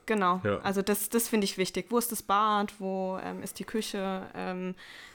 [0.07, 0.59] genau, Ja.
[0.61, 1.85] also das, das finde ich wichtig.
[1.89, 2.73] Wo ist das Bad?
[2.79, 4.23] Wo ähm, ist die Küche?
[4.33, 4.73] Ähm,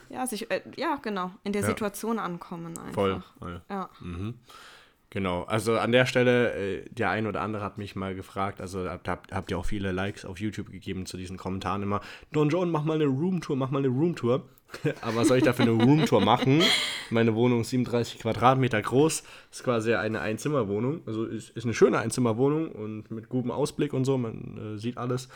[0.09, 1.67] ja, sich, äh, ja, genau, in der Ja.
[1.67, 2.93] Situation ankommen einfach.
[2.93, 3.23] Voll.
[3.39, 3.61] voll.
[3.69, 3.89] Ja.
[5.09, 8.89] Genau, also an der Stelle, äh, der ein oder andere hat mich mal gefragt, also
[8.89, 12.69] habt, habt, ihr auch viele Likes auf YouTube gegeben zu diesen Kommentaren immer, Don John,
[12.69, 14.43] mach mal eine Roomtour, mach mal eine Roomtour.
[15.01, 16.61] Aber was soll ich da für eine Roomtour machen?
[17.09, 21.99] Meine Wohnung ist 37 Quadratmeter groß, ist quasi eine Einzimmerwohnung, also ist, ist eine schöne
[21.99, 25.29] Einzimmerwohnung und mit gutem Ausblick und so, man äh, sieht alles.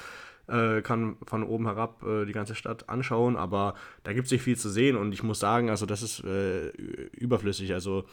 [0.48, 4.42] Äh, kann von oben herab äh, die ganze Stadt anschauen, aber da gibt es nicht
[4.42, 6.70] viel zu sehen und ich muss sagen, also das ist äh,
[7.12, 7.72] überflüssig.
[7.74, 8.06] Also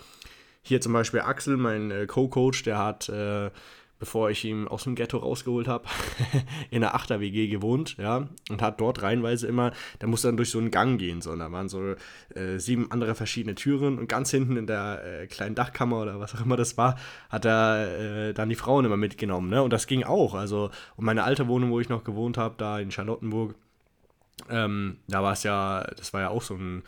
[0.66, 3.50] hier zum Beispiel Axel, mein äh, Co-Coach, der hat, äh,
[3.98, 5.84] bevor ich ihn aus dem Ghetto rausgeholt habe,
[6.70, 10.58] in einer Achter-WG gewohnt, ja, und hat dort reihenweise immer, der musste dann durch so
[10.58, 11.94] einen Gang gehen, so, und da waren so
[12.34, 16.34] äh, sieben andere verschiedene Türen und ganz hinten in der äh, kleinen Dachkammer oder was
[16.34, 16.98] auch immer das war,
[17.30, 21.04] hat er äh, dann die Frauen immer mitgenommen, ne, und das ging auch, also, und
[21.04, 23.54] meine alte Wohnung, wo ich noch gewohnt habe, da in Charlottenburg,
[24.50, 26.82] ähm, da war es ja, das war ja auch so ein,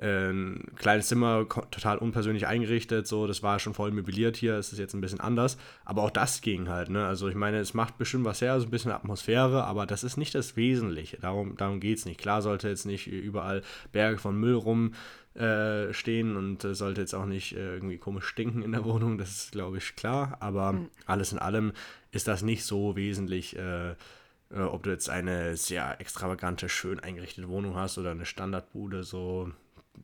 [0.00, 4.78] ein kleines Zimmer, total unpersönlich eingerichtet, so, das war schon voll möbliert hier, es ist
[4.78, 7.98] jetzt ein bisschen anders, aber auch das ging halt, ne, also ich meine, es macht
[7.98, 11.80] bestimmt was her, so ein bisschen Atmosphäre, aber das ist nicht das Wesentliche, darum, darum
[11.80, 14.92] geht es nicht, klar sollte jetzt nicht überall Berge von Müll rum
[15.34, 19.18] äh, stehen und äh, sollte jetzt auch nicht äh, irgendwie komisch stinken in der Wohnung,
[19.18, 21.72] das ist, glaube ich, klar, aber alles in allem
[22.12, 27.48] ist das nicht so wesentlich, äh, äh, ob du jetzt eine sehr extravagante, schön eingerichtete
[27.48, 29.50] Wohnung hast oder eine Standardbude, so,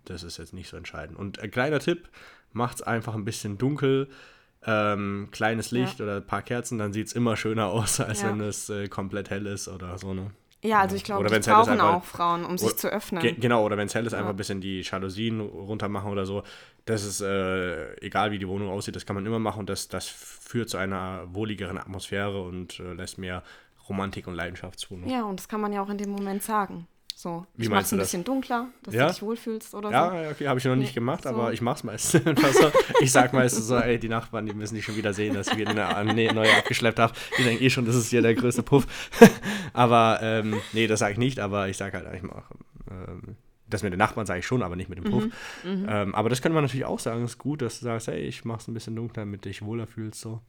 [0.04, 1.18] das ist jetzt nicht so entscheidend.
[1.18, 2.08] Und ein kleiner Tipp,
[2.52, 4.08] macht's einfach ein bisschen dunkel,
[4.66, 8.28] ähm, kleines Licht oder ein paar Kerzen, dann sieht es immer schöner aus, als Ja.
[8.30, 10.30] wenn es äh, komplett hell ist oder so, ne?
[10.62, 13.20] Ja, also ich glaube, die ist, brauchen einfach- auch Frauen, um sich zu öffnen.
[13.20, 16.24] Ge genau, oder wenn es hell ist, einfach ein bisschen die Jalousien runter machen oder
[16.24, 16.42] so.
[16.86, 19.88] Das ist äh, egal, wie die Wohnung aussieht, das kann man immer machen und das,
[19.88, 23.42] das führt zu einer wohligeren Atmosphäre und äh, lässt mehr
[23.90, 24.96] Romantik und Leidenschaft zu.
[24.96, 25.12] Ne?
[25.12, 26.86] Ja, und das kann man ja auch in dem Moment sagen.
[27.16, 28.08] So, Wie ich mach's ein das?
[28.08, 29.06] bisschen dunkler, dass Ja?
[29.06, 29.94] du dich wohlfühlst oder so.
[29.94, 31.28] Ja, ja, okay, habe ich noch nicht Nee, gemacht, so.
[31.30, 32.26] aber ich mach's meistens.
[32.44, 35.46] also, ich sag meistens so, ey, die Nachbarn, die müssen nicht schon wieder sehen, dass
[35.48, 37.14] ich wieder eine, neue abgeschleppt habe.
[37.38, 38.86] Die denken eh schon, das ist hier der größte Puff.
[39.72, 42.42] aber, ähm, nee, das sage ich nicht, aber ich sage halt, ich mache,
[42.90, 43.36] ähm,
[43.68, 45.24] das mit den Nachbarn sage ich schon, aber nicht mit dem Puff.
[45.62, 48.20] Mhm, Ähm, aber das könnte man natürlich auch sagen, ist gut, dass du sagst, hey,
[48.22, 50.40] ich mach's ein bisschen dunkler, damit du dich wohler fühlst, so.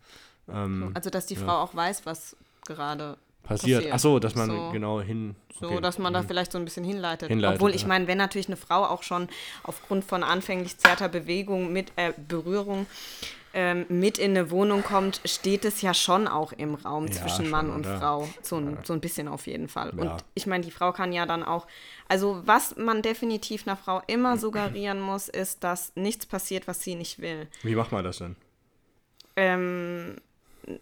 [0.51, 3.79] Ähm, Also, dass die Frau auch weiß, was gerade passiert.
[3.79, 3.93] passiert.
[3.95, 4.71] Ach so, dass man So.
[4.71, 5.36] genau hin.
[5.60, 5.81] So, okay.
[5.81, 7.29] dass man da vielleicht so ein bisschen hinleitet.
[7.29, 7.88] Hinleitet, Obwohl ich ja.
[7.88, 9.29] meine, wenn natürlich eine Frau auch schon
[9.63, 12.86] aufgrund von anfänglich zärter Bewegung mit äh, Berührung
[13.58, 17.45] ähm, mit in eine Wohnung kommt, steht es ja schon auch im Raum Ja, zwischen
[17.45, 17.99] schon, Mann und oder?
[17.99, 18.27] Frau.
[18.41, 19.93] So ein, so ein bisschen auf jeden Fall.
[19.95, 20.01] Ja.
[20.01, 21.65] Und ich meine, die Frau kann ja dann auch,
[22.10, 26.95] also was man definitiv einer Frau immer suggerieren muss, ist, dass nichts passiert, was sie
[26.95, 27.47] nicht will.
[27.63, 28.36] Wie macht man das denn?
[29.38, 30.17] Ähm,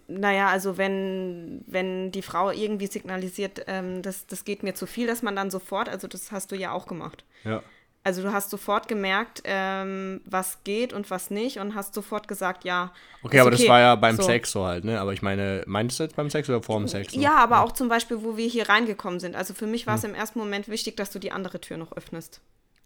[0.08, 5.08] naja, also wenn, wenn die Frau irgendwie signalisiert, ähm, das, das geht mir zu viel,
[5.08, 7.26] dass man dann sofort, also das hast du ja auch gemacht.
[7.44, 7.62] Ja.
[8.06, 12.66] Also du hast sofort gemerkt, ähm, was geht und was nicht und hast sofort gesagt,
[12.66, 12.92] ja.
[13.24, 14.24] Okay, aber das war ja beim So.
[14.24, 15.00] Sex so halt, ne?
[15.00, 17.14] Aber ich meine, meinst du jetzt beim Sex oder vor dem Sex?
[17.14, 17.20] so?
[17.22, 19.38] Ja, aber auch zum Beispiel, wo wir hier reingekommen sind.
[19.38, 20.00] Also für mich war Hm.
[20.00, 22.42] es im ersten Moment wichtig, dass du die andere Tür noch öffnest.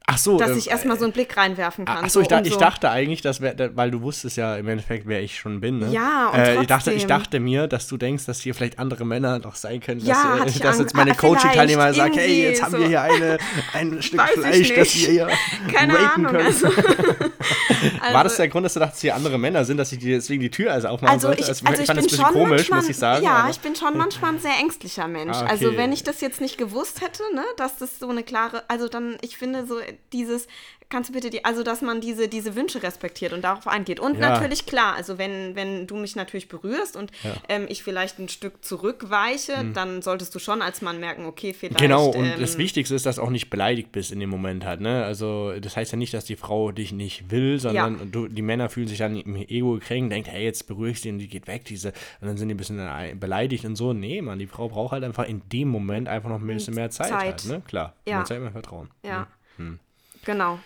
[0.10, 0.38] Ach so.
[0.38, 2.04] Dass ähm, ich erstmal so einen Blick reinwerfen kann.
[2.06, 4.66] Ach so, ich, da, ich so- dachte eigentlich, dass wär, weil du wusstest ja im
[4.70, 5.80] Endeffekt, wer ich schon bin.
[5.80, 5.90] Ne?
[5.92, 9.04] Ja, und äh, ich, dachte, ich dachte mir, dass du denkst, dass hier vielleicht andere
[9.04, 10.00] Männer noch sein können.
[10.00, 12.80] Ja, dass, äh, ich dass jetzt meine Ah, Coaching-Teilnehmer sagen, hey, jetzt haben so.
[12.80, 13.38] wir hier eine,
[13.74, 15.28] ein Stück Weiß ich Fleisch, das wir hier
[15.74, 16.32] Keine raten Ahnung.
[16.32, 16.46] können.
[16.48, 16.68] Also,
[18.14, 20.42] War das der Grund, dass du dachtest, hier andere Männer sind, dass ich dir deswegen
[20.42, 21.42] die Tür also aufmachen Also sollte?
[21.42, 23.24] ich, Also, also ich fand bin das ein bisschen komisch, manchmal, muss ich sagen.
[23.26, 25.36] ja, aber- ich bin schon manchmal ein sehr ängstlicher Mensch.
[25.38, 28.64] Ah, Also wenn ich das jetzt nicht gewusst hätte, ne, dass das so eine klare,
[28.70, 29.76] also dann, ich finde so
[30.14, 30.48] dieses,
[30.90, 34.00] kannst du bitte die, also dass man diese, diese Wünsche respektiert und darauf eingeht.
[34.00, 34.30] Und Ja.
[34.30, 37.12] natürlich klar, also wenn, wenn du mich natürlich berührst und
[37.50, 41.80] ähm, ich vielleicht ein Stück zurückweiche, dann solltest du schon als Mann merken, okay, vielleicht.
[41.80, 44.64] Genau, und ähm, das Wichtigste ist, dass du auch nicht beleidigt bist in dem Moment
[44.66, 45.04] halt, ne?
[45.04, 48.70] Also, das heißt ja nicht, dass die Frau dich nicht will, sondern du, die Männer
[48.70, 51.48] fühlen sich dann im Ego gekränkt, denken, hey, jetzt beruhige ich sie und die geht
[51.48, 51.90] weg, diese,
[52.22, 53.92] und dann sind die ein bisschen beleidigt und so.
[53.92, 56.90] Nee, Mann, die Frau braucht halt einfach in dem Moment einfach noch ein bisschen mehr
[56.92, 57.20] Zeit, Zeit.
[57.20, 57.62] halt, ne?
[57.68, 58.18] Klar, Ja.
[58.18, 58.90] mehr Zeit, mehr Vertrauen.
[59.04, 59.28] Ja.
[59.58, 59.80] Hm.
[60.26, 60.60] Genau.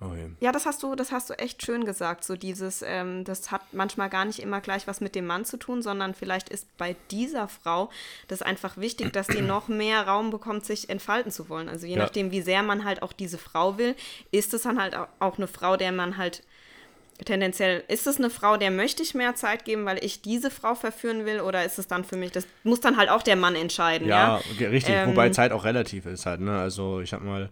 [0.00, 0.30] Okay.
[0.40, 2.24] Ja, das hast du, das hast du echt schön gesagt.
[2.24, 5.56] So dieses, ähm, das hat manchmal gar nicht immer gleich was mit dem Mann zu
[5.56, 7.90] tun, sondern vielleicht ist bei dieser Frau
[8.28, 11.68] das einfach wichtig, dass die noch mehr Raum bekommt, sich entfalten zu wollen.
[11.68, 12.02] Also je Ja.
[12.02, 13.94] nachdem, wie sehr man halt auch diese Frau will,
[14.30, 16.42] ist es dann halt au- auch eine Frau, der man halt
[17.24, 20.74] tendenziell, ist es eine Frau, der möchte ich mehr Zeit geben, weil ich diese Frau
[20.74, 23.54] verführen will, oder ist es dann für mich, das muss dann halt auch der Mann
[23.54, 24.40] entscheiden, ja?
[24.58, 26.58] Ja, richtig, ähm, wobei Zeit auch relativ ist halt, ne?
[26.58, 27.50] Also ich sag mal,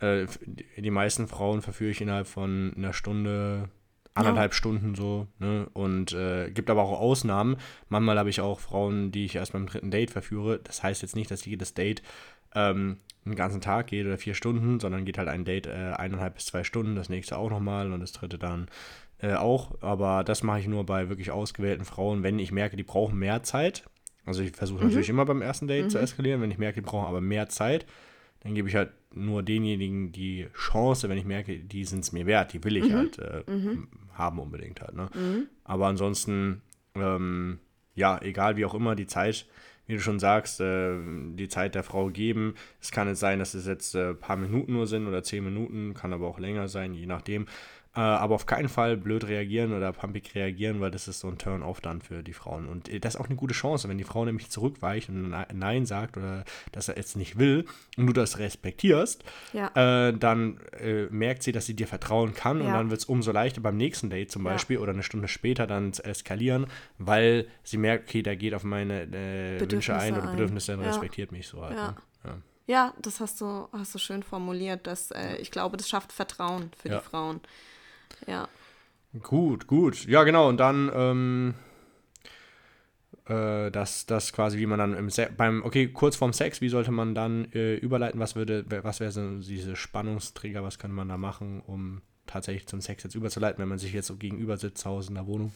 [0.00, 0.26] äh,
[0.76, 3.68] die meisten Frauen verführe ich innerhalb von einer Stunde,
[4.14, 4.56] anderthalb ja.
[4.56, 5.68] Stunden so, ne?
[5.72, 7.56] Und äh, gibt aber auch Ausnahmen.
[7.88, 10.58] Manchmal habe ich auch Frauen, die ich erst beim dritten Date verführe.
[10.62, 12.02] Das heißt jetzt nicht, dass jedes Date
[12.54, 16.34] ähm, einen ganzen Tag geht oder vier Stunden, sondern geht halt ein Date äh, eineinhalb
[16.34, 18.68] bis zwei Stunden, das nächste auch nochmal und das dritte dann
[19.18, 19.80] äh, auch.
[19.82, 23.42] Aber das mache ich nur bei wirklich ausgewählten Frauen, wenn ich merke, die brauchen mehr
[23.42, 23.84] Zeit.
[24.24, 24.88] Also ich versuche mhm.
[24.88, 25.90] natürlich immer beim ersten Date mhm.
[25.90, 27.86] zu eskalieren, wenn ich merke, die brauchen aber mehr Zeit,
[28.40, 32.26] dann gebe ich halt nur denjenigen die Chance, wenn ich merke, die sind es mir
[32.26, 32.94] wert, die will ich mhm.
[32.94, 33.88] halt äh, mhm.
[34.14, 34.94] haben unbedingt halt.
[34.94, 35.10] Ne?
[35.14, 35.46] Mhm.
[35.64, 36.62] Aber ansonsten,
[36.94, 37.58] ähm,
[37.94, 39.46] ja, egal wie auch immer, die Zeit
[39.90, 40.94] wie du schon sagst, äh,
[41.34, 42.54] die Zeit der Frau geben.
[42.80, 45.42] Es kann jetzt sein, dass es jetzt ein äh, paar Minuten nur sind oder zehn
[45.42, 47.46] Minuten, kann aber auch länger sein, je nachdem.
[47.96, 51.38] Äh, aber auf keinen Fall blöd reagieren oder pumpig reagieren, weil das ist so ein
[51.38, 52.68] Turn-off dann für die Frauen.
[52.68, 55.86] Und äh, das ist auch eine gute Chance, wenn die Frau nämlich zurückweicht und Nein
[55.86, 57.64] sagt oder dass er jetzt nicht will
[57.96, 59.70] und du das respektierst, ja.
[60.08, 62.66] äh, dann äh, merkt sie, dass sie dir vertrauen kann ja.
[62.66, 64.82] und dann wird es umso leichter beim nächsten Date zum Beispiel ja.
[64.82, 66.66] oder eine Stunde später dann zu eskalieren,
[66.98, 71.32] weil sie merkt, okay, der geht auf meine äh, Wünsche ein oder Bedürfnisse und respektiert
[71.32, 71.76] mich so halt.
[71.76, 71.96] Ne?
[72.70, 74.86] Ja, das hast du, hast du schön formuliert.
[74.86, 77.40] Dass, äh, ich glaube, das schafft Vertrauen für die Frauen.
[78.26, 78.48] Ja.
[79.22, 80.06] Gut, gut.
[80.06, 80.48] Ja, genau.
[80.48, 81.54] Und dann, ähm,
[83.26, 86.68] äh, das, das quasi, wie man dann im Se beim, okay, kurz vorm Sex, wie
[86.68, 88.20] sollte man dann äh, überleiten?
[88.20, 92.80] Was würde, was wäre so diese Spannungsträger, was könnte man da machen, um tatsächlich zum
[92.80, 95.52] Sex jetzt überzuleiten, wenn man sich jetzt so gegenüber sitzt zu Hause in der Wohnung?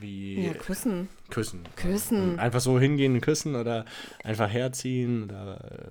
[0.00, 1.08] Wie ja, küssen.
[1.28, 1.64] Küssen.
[1.76, 2.38] Küssen.
[2.38, 3.84] Einfach so hingehen und küssen oder
[4.24, 5.90] einfach herziehen oder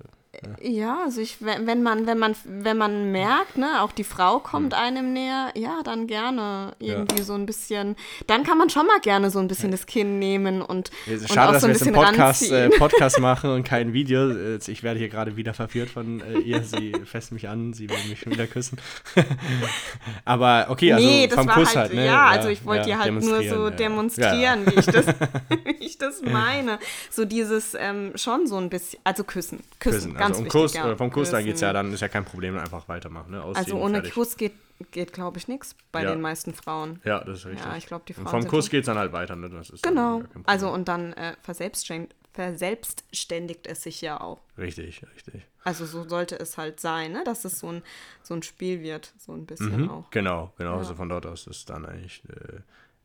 [0.62, 4.72] ja, also ich, wenn man, wenn man, wenn man merkt, ne, auch die Frau kommt
[4.72, 4.82] hm.
[4.82, 7.24] einem näher, ja, dann gerne irgendwie ja.
[7.24, 9.76] so ein bisschen, dann kann man schon mal gerne so ein bisschen ja.
[9.76, 12.50] das Kinn nehmen und, ja, und Schade, auch so ein dass wir jetzt einen Podcast,
[12.50, 14.56] äh, Podcast machen und kein Video.
[14.66, 16.62] Ich werde hier gerade wieder verführt von äh, ihr.
[16.62, 18.78] Sie fässt mich an, sie will mich schon wieder küssen.
[20.24, 22.06] Aber okay, also nee, vom Kuss halt, halt ne?
[22.06, 25.06] Ja, also ich wollte dir halt nur so demonstrieren, wie, ich das,
[25.64, 26.78] wie ich das meine.
[27.10, 30.74] So dieses ähm, schon so ein bisschen, also küssen, küssen, küssen ganz also um Kuss,
[30.74, 30.96] ja.
[30.96, 33.32] vom Kuss, da geht es ja dann, ist ja kein Problem, einfach weitermachen.
[33.32, 33.42] Ne?
[33.42, 34.14] also ohne fertig.
[34.14, 34.54] Kuss geht,
[34.90, 36.10] geht glaube ich, nichts bei ja.
[36.10, 37.00] den meisten Frauen.
[37.04, 37.64] Ja, das ist richtig.
[37.64, 38.26] Ja, ich glaube, die Frauen.
[38.26, 39.48] Und vom Kuss geht es dann halt weiter, ne?
[39.50, 40.22] Das ist genau.
[40.44, 44.40] Also und dann äh, verselbstständigt, verselbstständigt es sich ja auch.
[44.56, 45.42] Richtig, richtig.
[45.64, 47.22] Also so sollte es halt sein, ne?
[47.24, 47.82] dass es so ein,
[48.22, 50.10] so ein Spiel wird, so ein bisschen mhm, auch.
[50.10, 50.72] Genau, genau.
[50.72, 50.78] Ja.
[50.78, 52.60] Also von dort aus ist es dann eigentlich äh,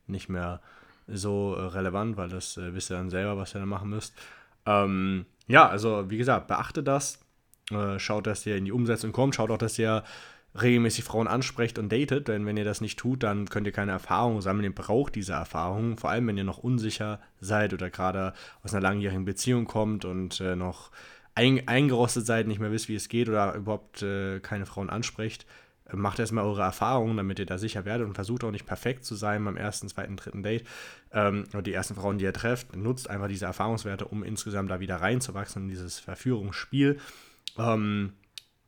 [0.08, 0.62] nicht mehr
[1.08, 4.16] so äh, relevant, weil das äh, wisst ihr dann selber, was ihr dann machen müsst.
[4.66, 7.20] Ähm, ja, also wie gesagt, beachtet das.
[7.72, 9.36] Äh, schaut, dass ihr in die Umsetzung kommt.
[9.36, 10.04] Schaut auch, dass ihr
[10.62, 13.92] regelmäßig Frauen ansprecht und datet, denn wenn ihr das nicht tut, dann könnt ihr keine
[13.92, 14.64] Erfahrung sammeln.
[14.64, 18.34] Ihr braucht diese Erfahrung, vor allem wenn ihr noch unsicher seid oder gerade
[18.64, 20.92] aus einer langjährigen Beziehung kommt und äh, noch
[21.36, 25.46] ein, eingerostet seid, nicht mehr wisst, wie es geht oder überhaupt äh, keine Frauen ansprecht.
[25.94, 29.16] Macht erstmal eure Erfahrungen, damit ihr da sicher werdet und versucht auch nicht perfekt zu
[29.16, 30.66] sein beim ersten, zweiten, dritten Date.
[31.12, 34.80] Ähm, oder die ersten Frauen, die ihr trefft, nutzt einfach diese Erfahrungswerte, um insgesamt da
[34.80, 37.00] wieder reinzuwachsen in dieses Verführungsspiel.
[37.58, 38.14] Ähm,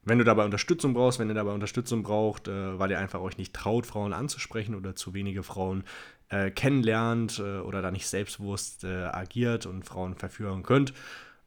[0.04, 3.38] wenn du dabei Unterstützung brauchst, wenn ihr dabei Unterstützung braucht, äh, weil ihr einfach euch
[3.38, 5.84] nicht traut, Frauen anzusprechen oder zu wenige Frauen
[6.30, 10.94] äh, kennenlernt äh, oder da nicht selbstbewusst agiert und Frauen verführen könnt.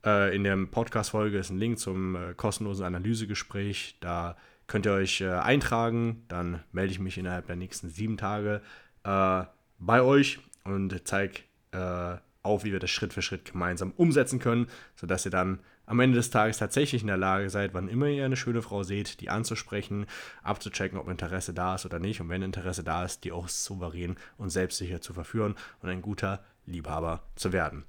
[0.04, 3.98] In der Podcast-Folge ist ein Link zum kostenlosen Analysegespräch.
[4.00, 6.24] Da könnt ihr euch eintragen.
[6.28, 8.62] Dann melde ich mich innerhalb der nächsten sieben Tage
[9.02, 11.40] bei euch und zeige
[12.42, 16.16] auf, wie wir das Schritt für Schritt gemeinsam umsetzen können, sodass ihr dann am Ende
[16.16, 19.30] des Tages tatsächlich in der Lage seid, wann immer ihr eine schöne Frau seht, die
[19.30, 20.06] anzusprechen,
[20.42, 24.16] abzuchecken, ob Interesse da ist oder nicht und wenn Interesse da ist, die auch souverän
[24.38, 27.84] und selbstsicher zu verführen und ein guter Liebhaber zu werden.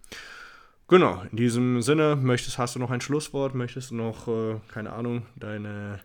[0.87, 3.55] Genau, in diesem Sinne, möchtest, hast du noch ein Schlusswort?
[3.55, 5.99] Möchtest du noch, äh, keine Ahnung, deine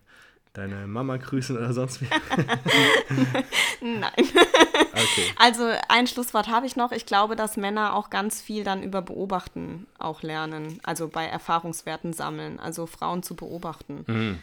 [0.58, 2.08] deine Mama grüßen oder sonst wie?
[3.80, 4.12] Nein.
[4.16, 5.32] Okay.
[5.36, 6.92] Also ein Schlusswort habe ich noch.
[6.92, 10.80] Ich glaube, dass Männer auch ganz viel dann über Beobachten auch lernen.
[10.82, 12.58] Also bei Erfahrungswerten sammeln.
[12.58, 14.04] Also Frauen zu beobachten.
[14.06, 14.38] Mhm.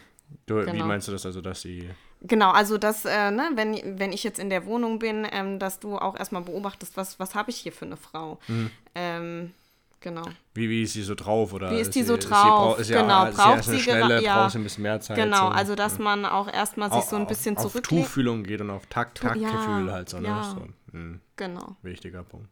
[0.46, 0.72] Du, genau.
[0.72, 1.88] Wie meinst du das also, dass sie.
[2.22, 5.78] Genau, also dass, äh, ne, wenn, wenn ich jetzt in der Wohnung bin, ähm, dass
[5.78, 8.40] du auch erstmal beobachtest, was, was habe ich hier für eine Frau?
[8.48, 8.70] Mhm.
[8.94, 9.54] Ähm,
[10.00, 10.22] Genau.
[10.54, 11.52] Wie, wie ist sie so drauf?
[11.52, 12.78] Oder wie ist die so drauf?
[12.78, 14.42] Ist sie, ist genau, ja, braucht sie schnelle, ja.
[14.42, 15.16] braucht sie ein bisschen mehr Zeit.
[15.16, 15.54] Genau, so.
[15.54, 18.02] also dass man auch erstmal sich so ein bisschen auf, zurücklegt.
[18.02, 20.20] Auf Tuchfühlung geht und auf Takt, Taktgefühl ja, halt so.
[20.20, 20.28] Ne?
[20.28, 20.42] Ja.
[20.42, 21.20] so hm.
[21.36, 21.76] Genau.
[21.82, 22.48] Wichtiger Punkt.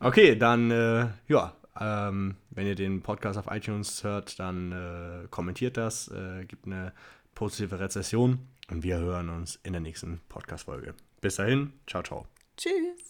[0.00, 5.76] Okay, dann, äh, ja, ähm, wenn ihr den Podcast auf iTunes hört, dann äh, kommentiert
[5.76, 6.92] das, äh, gibt eine
[7.34, 8.38] positive Rezession
[8.70, 10.94] und wir hören uns in der nächsten Podcast-Folge.
[11.20, 12.26] Bis dahin, ciao, ciao.
[12.56, 13.09] Tschüss.